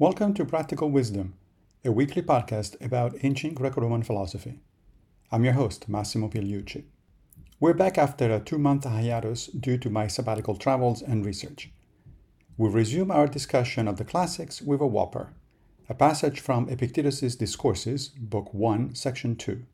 [0.00, 1.34] Welcome to Practical Wisdom,
[1.84, 4.58] a weekly podcast about ancient Greco Roman philosophy.
[5.30, 6.84] I'm your host, Massimo Pigliucci.
[7.60, 11.70] We're back after a two month hiatus due to my sabbatical travels and research.
[12.56, 15.34] We resume our discussion of the classics with a whopper,
[15.86, 19.66] a passage from Epictetus' Discourses, Book 1, Section 2.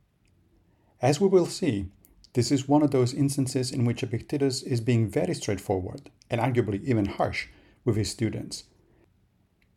[1.01, 1.87] As we will see,
[2.33, 6.83] this is one of those instances in which Epictetus is being very straightforward, and arguably
[6.83, 7.47] even harsh,
[7.85, 8.65] with his students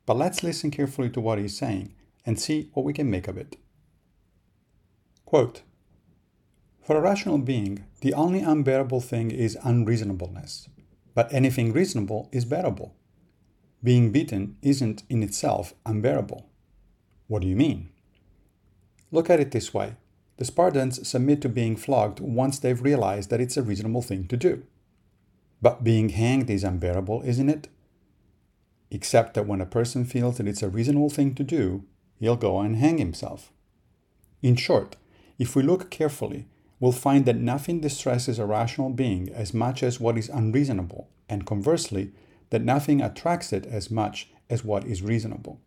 [0.09, 1.93] but let's listen carefully to what he's saying
[2.25, 3.57] and see what we can make of it.
[5.23, 5.61] Quote
[6.81, 10.67] For a rational being, the only unbearable thing is unreasonableness,
[11.13, 12.95] but anything reasonable is bearable.
[13.83, 16.49] Being beaten isn't in itself unbearable.
[17.27, 17.89] What do you mean?
[19.11, 19.95] Look at it this way
[20.37, 24.37] the Spartans submit to being flogged once they've realized that it's a reasonable thing to
[24.37, 24.63] do.
[25.61, 27.67] But being hanged is unbearable, isn't it?
[28.91, 31.83] Except that when a person feels that it's a reasonable thing to do,
[32.19, 33.51] he'll go and hang himself.
[34.41, 34.95] In short,
[35.37, 36.47] if we look carefully,
[36.79, 41.45] we'll find that nothing distresses a rational being as much as what is unreasonable, and
[41.45, 42.11] conversely,
[42.49, 45.59] that nothing attracts it as much as what is reasonable.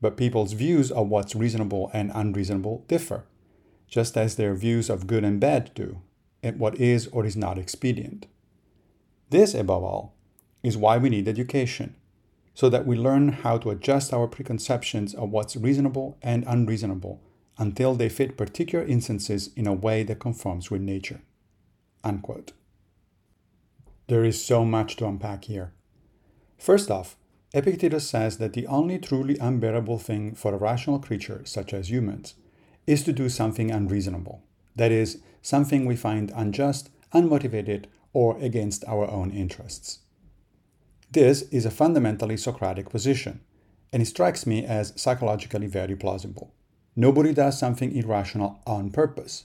[0.00, 3.24] But people's views of what's reasonable and unreasonable differ,
[3.88, 6.00] just as their views of good and bad do,
[6.42, 8.26] and what is or is not expedient.
[9.30, 10.14] This, above all,
[10.62, 11.94] is why we need education
[12.56, 17.20] so that we learn how to adjust our preconceptions of what's reasonable and unreasonable
[17.58, 21.20] until they fit particular instances in a way that conforms with nature.
[22.02, 22.52] Unquote.
[24.06, 25.74] There is so much to unpack here.
[26.56, 27.16] First off,
[27.52, 32.36] Epictetus says that the only truly unbearable thing for a rational creature, such as humans,
[32.86, 34.42] is to do something unreasonable.
[34.74, 39.98] That is, something we find unjust, unmotivated, or against our own interests.
[41.10, 43.40] This is a fundamentally Socratic position,
[43.92, 46.52] and it strikes me as psychologically very plausible.
[46.94, 49.44] Nobody does something irrational on purpose.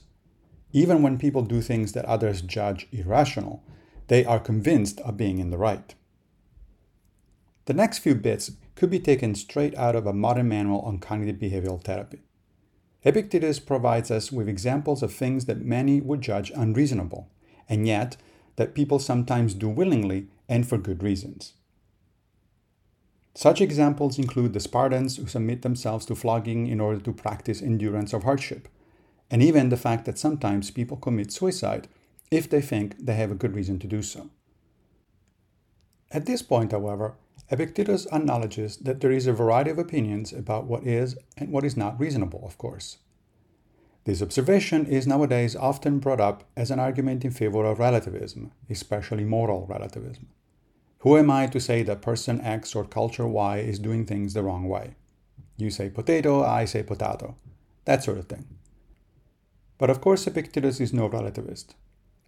[0.72, 3.62] Even when people do things that others judge irrational,
[4.08, 5.94] they are convinced of being in the right.
[7.66, 11.36] The next few bits could be taken straight out of a modern manual on cognitive
[11.36, 12.22] behavioral therapy.
[13.04, 17.28] Epictetus provides us with examples of things that many would judge unreasonable,
[17.68, 18.16] and yet
[18.56, 21.54] that people sometimes do willingly and for good reasons.
[23.34, 28.12] Such examples include the Spartans who submit themselves to flogging in order to practice endurance
[28.12, 28.68] of hardship,
[29.30, 31.88] and even the fact that sometimes people commit suicide
[32.30, 34.28] if they think they have a good reason to do so.
[36.10, 37.14] At this point, however,
[37.50, 41.76] Epictetus acknowledges that there is a variety of opinions about what is and what is
[41.76, 42.98] not reasonable, of course.
[44.04, 49.24] This observation is nowadays often brought up as an argument in favor of relativism, especially
[49.24, 50.26] moral relativism.
[50.98, 54.42] Who am I to say that person X or culture Y is doing things the
[54.42, 54.96] wrong way?
[55.56, 57.36] You say potato, I say potato.
[57.84, 58.46] That sort of thing.
[59.78, 61.74] But of course, Epictetus is no relativist.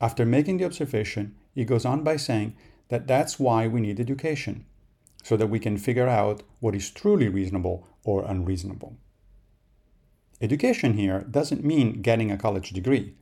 [0.00, 2.56] After making the observation, he goes on by saying
[2.88, 4.66] that that's why we need education,
[5.22, 8.96] so that we can figure out what is truly reasonable or unreasonable.
[10.41, 13.15] Education here doesn't mean getting a college degree.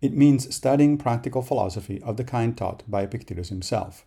[0.00, 4.04] It means studying practical philosophy of the kind taught by Epictetus himself.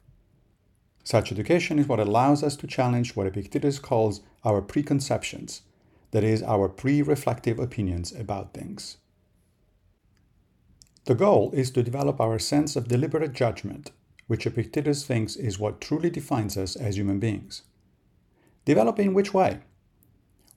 [1.04, 5.62] Such education is what allows us to challenge what Epictetus calls our preconceptions,
[6.12, 8.98] that is, our pre reflective opinions about things.
[11.06, 13.92] The goal is to develop our sense of deliberate judgment,
[14.26, 17.62] which Epictetus thinks is what truly defines us as human beings.
[18.66, 19.60] Develop in which way?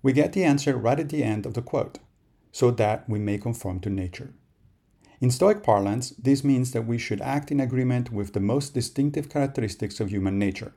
[0.02, 1.98] We get the answer right at the end of the quote,
[2.52, 4.32] so that we may conform to nature.
[5.20, 9.28] In Stoic parlance, this means that we should act in agreement with the most distinctive
[9.28, 10.72] characteristics of human nature,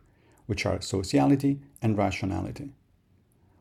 [0.48, 2.72] which are sociality and rationality.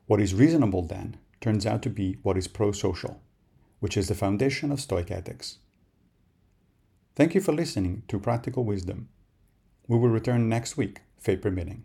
[0.07, 3.21] What is reasonable, then, turns out to be what is pro social,
[3.81, 5.59] which is the foundation of Stoic ethics.
[7.15, 9.09] Thank you for listening to Practical Wisdom.
[9.87, 11.85] We will return next week, fate permitting.